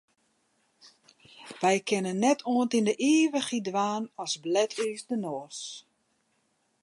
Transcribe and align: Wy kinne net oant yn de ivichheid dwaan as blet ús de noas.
Wy 1.61 1.75
kinne 1.87 2.11
net 2.23 2.39
oant 2.51 2.75
yn 2.77 2.87
de 2.89 2.95
ivichheid 3.15 3.65
dwaan 3.67 4.03
as 4.23 4.33
blet 4.43 4.71
ús 4.87 5.01
de 5.09 5.15
noas. 5.23 5.59